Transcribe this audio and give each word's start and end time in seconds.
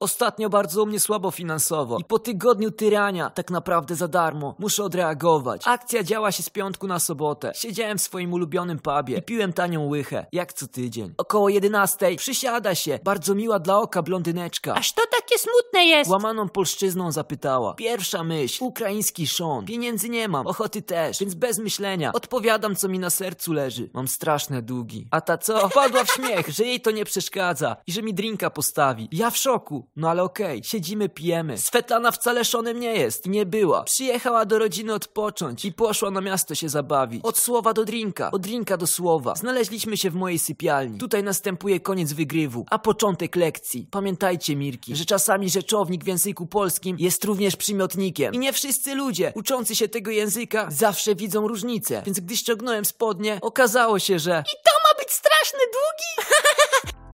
Ostatnio 0.00 0.48
bardzo 0.50 0.82
u 0.82 0.86
mnie 0.86 1.00
słabo 1.00 1.30
finansowo 1.30 1.98
i 1.98 2.04
po 2.04 2.18
tygodniu 2.18 2.70
tyrania, 2.70 3.30
tak 3.30 3.50
naprawdę 3.50 3.94
za 3.94 4.08
darmo, 4.08 4.54
muszę 4.58 4.84
odreagować. 4.84 5.62
Akcja 5.64 6.02
działa 6.02 6.32
się 6.32 6.42
z 6.42 6.50
piątku 6.50 6.86
na 6.86 6.98
sobotę. 6.98 7.52
Siedziałem 7.54 7.98
w 7.98 8.02
swoim 8.02 8.32
ulubionym 8.32 8.78
pubie 8.78 9.18
i 9.18 9.22
piłem 9.22 9.52
tanią 9.52 9.88
łychę, 9.88 10.26
jak 10.32 10.52
co 10.52 10.66
tydzień. 10.66 11.14
Około 11.16 11.48
11 11.48 12.16
przysiada 12.16 12.74
się, 12.74 12.98
bardzo 13.04 13.34
miła 13.34 13.58
dla 13.58 13.78
oka 13.78 14.02
blondyneczka. 14.02 14.74
Aż 14.74 14.92
to 14.92 15.02
takie 15.20 15.38
smutne 15.38 15.84
jest. 15.84 16.10
Łamaną 16.10 16.48
polszczyzną 16.48 17.12
zapytała. 17.12 17.74
Pierwsza 17.74 18.24
myśl, 18.24 18.64
ukraiński 18.64 19.26
szon. 19.26 19.66
Pieniędzy 19.66 20.08
nie 20.08 20.28
mam, 20.28 20.46
ochoty 20.46 20.82
też, 20.82 21.20
więc 21.20 21.34
bez 21.34 21.58
myślenia. 21.58 22.12
Odpowiadam, 22.12 22.76
co 22.76 22.88
mi 22.88 22.98
na 22.98 23.10
sercu 23.10 23.52
leży. 23.52 23.90
Mam 23.94 24.08
straszne 24.08 24.62
długi. 24.62 25.08
A 25.10 25.20
ta 25.20 25.38
co? 25.38 25.68
Padła 25.68 26.04
w 26.04 26.10
śmiech, 26.10 26.48
że 26.48 26.64
jej 26.64 26.80
to 26.80 26.90
nie 26.90 27.04
przeszkadza 27.04 27.76
i 27.86 27.92
że 27.92 28.02
mi 28.02 28.14
drinka 28.14 28.50
postawi. 28.50 29.08
Ja 29.12 29.30
w 29.30 29.36
szoku. 29.36 29.87
No 29.98 30.10
ale 30.10 30.22
okej, 30.22 30.60
siedzimy, 30.64 31.08
pijemy. 31.08 31.58
Svetlana 31.58 32.10
wcale 32.10 32.44
szonem 32.44 32.80
nie 32.80 32.92
jest. 32.92 33.26
Nie 33.26 33.46
była. 33.46 33.82
Przyjechała 33.82 34.44
do 34.44 34.58
rodziny 34.58 34.94
odpocząć 34.94 35.64
i 35.64 35.72
poszła 35.72 36.10
na 36.10 36.20
miasto 36.20 36.54
się 36.54 36.68
zabawić. 36.68 37.24
Od 37.24 37.38
słowa 37.38 37.72
do 37.72 37.84
drinka, 37.84 38.30
od 38.30 38.42
drinka 38.42 38.76
do 38.76 38.86
słowa. 38.86 39.34
Znaleźliśmy 39.34 39.96
się 39.96 40.10
w 40.10 40.14
mojej 40.14 40.38
sypialni. 40.38 40.98
Tutaj 40.98 41.22
następuje 41.22 41.80
koniec 41.80 42.12
wygrywu, 42.12 42.66
a 42.70 42.78
początek 42.78 43.36
lekcji. 43.36 43.86
Pamiętajcie, 43.90 44.56
Mirki, 44.56 44.96
że 44.96 45.04
czasami 45.04 45.50
rzeczownik 45.50 46.04
w 46.04 46.06
języku 46.06 46.46
polskim 46.46 46.96
jest 46.98 47.24
również 47.24 47.56
przymiotnikiem. 47.56 48.34
I 48.34 48.38
nie 48.38 48.52
wszyscy 48.52 48.94
ludzie 48.94 49.32
uczący 49.34 49.76
się 49.76 49.88
tego 49.88 50.10
języka 50.10 50.66
zawsze 50.70 51.14
widzą 51.14 51.48
różnicę. 51.48 52.02
Więc 52.06 52.20
gdy 52.20 52.36
ściągnąłem 52.36 52.84
spodnie, 52.84 53.38
okazało 53.42 53.98
się, 53.98 54.18
że 54.18 54.44
I 54.52 54.56
to 54.64 54.70
ma 54.84 55.02
być 55.02 55.12
straszny 55.12 55.37
długi? 55.37 55.37